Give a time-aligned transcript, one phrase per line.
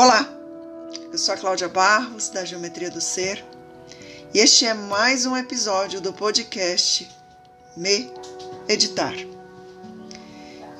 [0.00, 0.32] Olá,
[1.10, 3.44] eu sou a Cláudia Barros, da Geometria do Ser,
[4.32, 7.10] e este é mais um episódio do podcast
[7.76, 8.08] Me
[8.68, 9.16] Editar.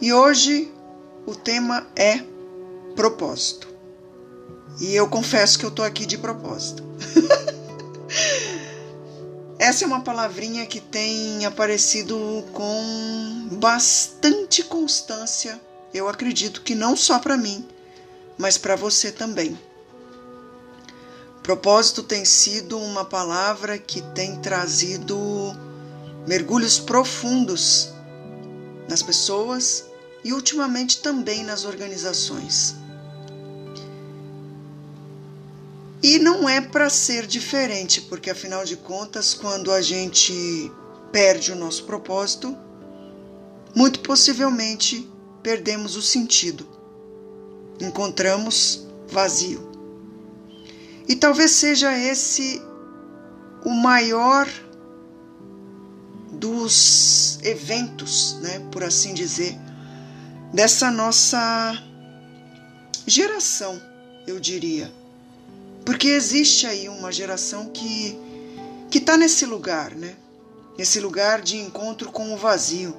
[0.01, 0.73] E hoje
[1.27, 2.23] o tema é
[2.95, 3.67] propósito.
[4.81, 6.85] E eu confesso que eu tô aqui de propósito.
[9.59, 12.17] Essa é uma palavrinha que tem aparecido
[12.53, 15.61] com bastante constância,
[15.93, 17.67] eu acredito que não só para mim,
[18.39, 19.59] mas para você também.
[21.43, 25.19] Propósito tem sido uma palavra que tem trazido
[26.27, 27.91] mergulhos profundos
[28.89, 29.87] nas pessoas
[30.23, 32.77] e ultimamente também nas organizações.
[36.01, 40.71] E não é para ser diferente, porque afinal de contas, quando a gente
[41.11, 42.57] perde o nosso propósito,
[43.75, 45.11] muito possivelmente
[45.43, 46.78] perdemos o sentido
[47.81, 49.69] encontramos vazio.
[51.09, 52.63] E talvez seja esse
[53.65, 54.49] o maior
[56.33, 59.59] dos eventos, né, por assim dizer,
[60.53, 61.83] dessa nossa
[63.07, 63.81] geração,
[64.27, 64.93] eu diria.
[65.85, 68.19] Porque existe aí uma geração que
[68.91, 70.17] que está nesse lugar, né?
[70.79, 72.97] Nesse lugar de encontro com o vazio,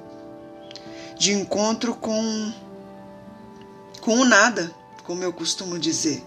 [1.18, 2.52] de encontro com
[4.00, 6.22] com o nada, como eu costumo dizer.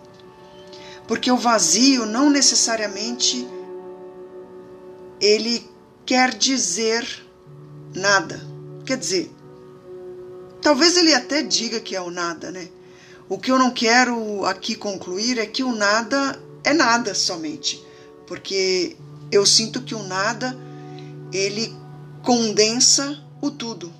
[1.07, 3.47] Porque o vazio não necessariamente
[5.19, 5.69] ele
[6.05, 7.05] quer dizer
[7.93, 8.41] nada.
[8.85, 9.31] Quer dizer,
[10.61, 12.67] talvez ele até diga que é o nada, né?
[13.29, 17.83] O que eu não quero aqui concluir é que o nada é nada somente,
[18.27, 18.95] porque
[19.31, 20.57] eu sinto que o nada
[21.31, 21.73] ele
[22.21, 23.93] condensa o tudo.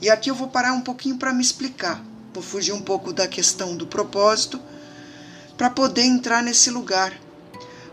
[0.00, 2.04] E aqui eu vou parar um pouquinho para me explicar.
[2.42, 4.60] Fugir um pouco da questão do propósito
[5.56, 7.12] para poder entrar nesse lugar.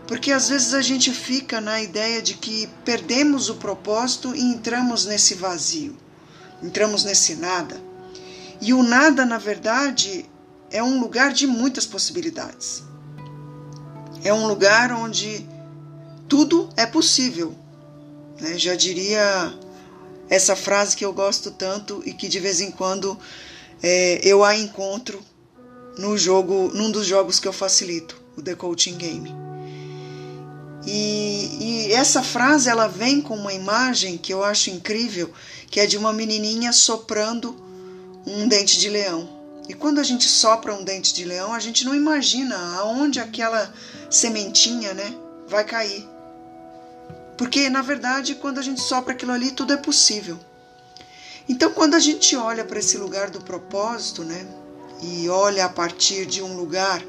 [0.06, 5.06] Porque às vezes a gente fica na ideia de que perdemos o propósito e entramos
[5.06, 5.96] nesse vazio,
[6.62, 7.80] entramos nesse nada.
[8.60, 10.28] E o nada, na verdade,
[10.70, 12.82] é um lugar de muitas possibilidades.
[14.22, 15.46] É um lugar onde
[16.28, 17.54] tudo é possível.
[18.40, 18.58] Né?
[18.58, 19.54] Já diria
[20.28, 23.18] essa frase que eu gosto tanto e que de vez em quando
[23.82, 25.22] é, eu a encontro
[25.98, 29.34] no jogo, num dos jogos que eu facilito, o The Coaching Game.
[30.86, 35.32] E, e, essa frase ela vem com uma imagem que eu acho incrível,
[35.70, 37.56] que é de uma menininha soprando
[38.26, 39.28] um dente de leão.
[39.68, 43.72] E quando a gente sopra um dente de leão, a gente não imagina aonde aquela
[44.10, 45.14] sementinha, né,
[45.48, 46.06] vai cair.
[47.38, 50.38] Porque na verdade, quando a gente sopra aquilo ali, tudo é possível.
[51.48, 54.46] Então, quando a gente olha para esse lugar do propósito, né,
[55.02, 57.04] e olha a partir de um lugar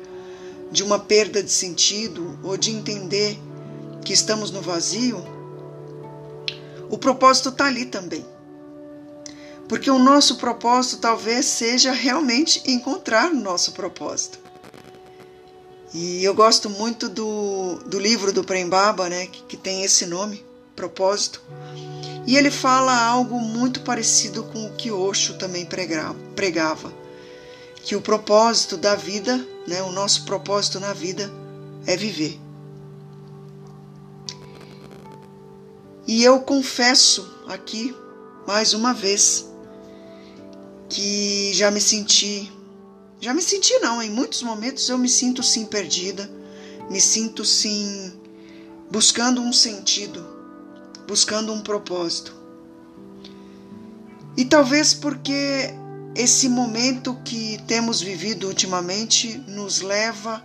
[0.72, 3.40] de uma perda de sentido ou de entender
[4.04, 5.24] que estamos no vazio,
[6.90, 8.26] o propósito está ali também.
[9.70, 14.38] Porque o nosso propósito talvez seja realmente encontrar o nosso propósito.
[15.94, 20.46] E eu gosto muito do, do livro do Prembaba, né, que, que tem esse nome,
[20.76, 21.42] Propósito
[22.26, 26.94] e ele fala algo muito parecido com o que Osho também pregava,
[27.84, 29.38] que o propósito da vida,
[29.68, 31.32] né, o nosso propósito na vida
[31.86, 32.40] é viver.
[36.08, 37.96] E eu confesso aqui,
[38.48, 39.46] mais uma vez,
[40.90, 42.52] que já me senti,
[43.20, 46.30] já me senti não, em muitos momentos eu me sinto sim perdida,
[46.90, 48.14] me sinto sim
[48.90, 50.35] buscando um sentido,
[51.08, 52.36] buscando um propósito.
[54.38, 55.74] E talvez porque
[56.16, 60.44] esse momento que temos vivido ultimamente nos leva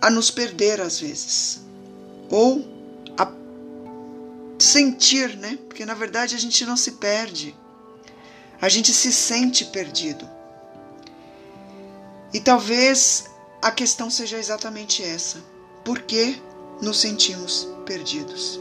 [0.00, 1.60] a nos perder às vezes,
[2.30, 2.64] ou
[3.16, 3.28] a
[4.58, 5.58] sentir, né?
[5.68, 7.54] Porque na verdade a gente não se perde,
[8.60, 10.28] a gente se sente perdido.
[12.32, 13.24] E talvez
[13.62, 15.38] a questão seja exatamente essa:
[15.84, 16.40] por que
[16.82, 18.60] nos sentimos perdidos?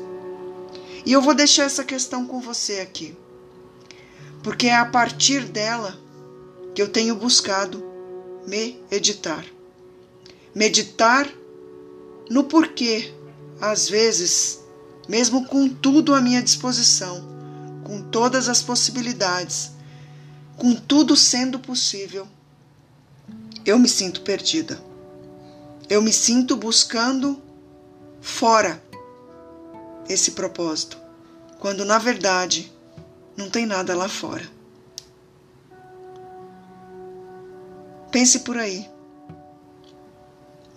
[1.05, 3.15] E eu vou deixar essa questão com você aqui,
[4.41, 5.95] porque é a partir dela
[6.73, 7.83] que eu tenho buscado
[8.47, 9.45] me editar.
[10.53, 11.29] Meditar
[12.29, 13.13] no porquê,
[13.61, 14.59] às vezes,
[15.07, 17.23] mesmo com tudo à minha disposição,
[17.83, 19.71] com todas as possibilidades,
[20.57, 22.27] com tudo sendo possível,
[23.63, 24.81] eu me sinto perdida.
[25.87, 27.39] Eu me sinto buscando
[28.21, 28.81] fora
[30.07, 30.97] esse propósito,
[31.59, 32.71] quando na verdade
[33.35, 34.47] não tem nada lá fora.
[38.11, 38.89] Pense por aí.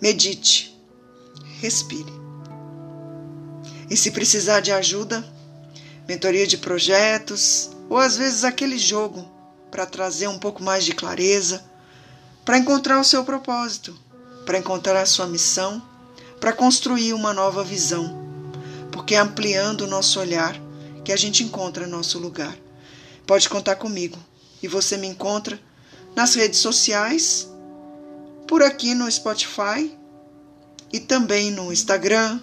[0.01, 0.77] medite,
[1.61, 2.11] respire.
[3.89, 5.25] E se precisar de ajuda,
[6.07, 9.27] mentoria de projetos ou às vezes aquele jogo
[9.71, 11.63] para trazer um pouco mais de clareza,
[12.43, 13.97] para encontrar o seu propósito,
[14.45, 15.81] para encontrar a sua missão,
[16.39, 18.18] para construir uma nova visão,
[18.91, 20.55] porque é ampliando o nosso olhar
[21.03, 22.55] que a gente encontra nosso lugar.
[23.25, 24.17] Pode contar comigo
[24.61, 25.59] e você me encontra
[26.15, 27.49] nas redes sociais,
[28.47, 29.91] por aqui no Spotify
[30.91, 32.41] e também no Instagram,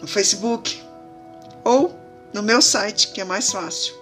[0.00, 0.82] no Facebook
[1.62, 1.94] ou
[2.32, 3.94] no meu site, que é mais fácil,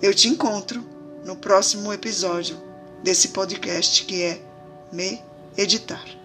[0.00, 0.84] eu te encontro
[1.24, 2.56] no próximo episódio
[3.02, 4.40] desse podcast que é
[4.92, 5.20] Me
[5.56, 6.17] Editar.